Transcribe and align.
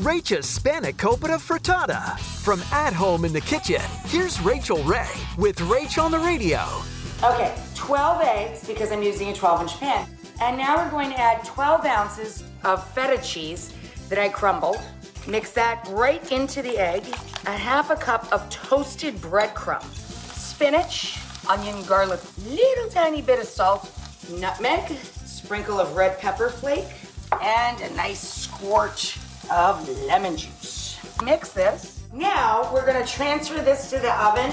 Rachael's 0.00 0.58
Spanakopita 0.58 1.38
Frittata. 1.40 2.18
From 2.18 2.60
at 2.70 2.92
home 2.92 3.24
in 3.24 3.32
the 3.32 3.40
kitchen, 3.40 3.80
here's 4.04 4.38
Rachael 4.42 4.82
Ray 4.82 5.08
with 5.38 5.56
Rach 5.60 6.02
on 6.02 6.10
the 6.10 6.18
radio. 6.18 6.60
Okay, 7.24 7.56
12 7.74 8.22
eggs 8.22 8.66
because 8.66 8.92
I'm 8.92 9.02
using 9.02 9.30
a 9.30 9.34
12 9.34 9.62
inch 9.62 9.80
pan. 9.80 10.06
And 10.42 10.58
now 10.58 10.76
we're 10.76 10.90
going 10.90 11.08
to 11.10 11.18
add 11.18 11.42
12 11.46 11.86
ounces 11.86 12.44
of 12.62 12.86
feta 12.92 13.22
cheese 13.22 13.72
that 14.10 14.18
I 14.18 14.28
crumbled. 14.28 14.78
Mix 15.26 15.52
that 15.52 15.88
right 15.90 16.30
into 16.30 16.60
the 16.60 16.76
egg. 16.76 17.06
A 17.46 17.56
half 17.56 17.88
a 17.88 17.96
cup 17.96 18.30
of 18.30 18.48
toasted 18.50 19.18
breadcrumbs, 19.22 19.98
spinach, 19.98 21.18
onion, 21.48 21.82
garlic, 21.84 22.20
little 22.46 22.90
tiny 22.90 23.22
bit 23.22 23.38
of 23.38 23.46
salt, 23.46 23.90
nutmeg, 24.30 24.98
sprinkle 25.24 25.80
of 25.80 25.96
red 25.96 26.18
pepper 26.18 26.50
flake, 26.50 26.84
and 27.40 27.80
a 27.80 27.94
nice 27.94 28.20
squirt 28.20 29.16
of 29.50 29.88
lemon 30.06 30.36
juice. 30.36 30.98
Mix 31.24 31.50
this. 31.52 32.04
Now 32.12 32.70
we're 32.72 32.86
gonna 32.86 33.06
transfer 33.06 33.60
this 33.60 33.90
to 33.90 33.98
the 33.98 34.12
oven. 34.22 34.50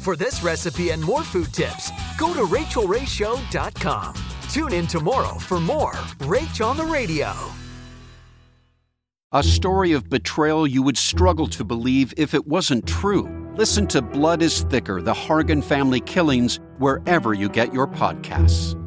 For 0.00 0.16
this 0.16 0.42
recipe 0.42 0.90
and 0.90 1.02
more 1.02 1.22
food 1.22 1.52
tips, 1.52 1.90
go 2.18 2.34
to 2.34 2.40
rachaelrayshow.com. 2.40 4.14
Tune 4.50 4.72
in 4.72 4.86
tomorrow 4.86 5.38
for 5.38 5.60
more 5.60 5.94
Rach 6.20 6.64
on 6.64 6.76
the 6.76 6.84
Radio. 6.84 7.32
A 9.32 9.42
story 9.42 9.90
of 9.92 10.08
betrayal 10.08 10.64
you 10.64 10.82
would 10.82 10.96
struggle 10.96 11.48
to 11.48 11.64
believe 11.64 12.14
if 12.16 12.34
it 12.34 12.46
wasn't 12.46 12.86
true. 12.86 13.28
Listen 13.56 13.86
to 13.88 14.00
Blood 14.00 14.42
is 14.42 14.62
Thicker 14.62 15.02
The 15.02 15.12
Hargan 15.12 15.62
Family 15.62 16.00
Killings 16.00 16.60
wherever 16.78 17.34
you 17.34 17.48
get 17.48 17.74
your 17.74 17.88
podcasts. 17.88 18.80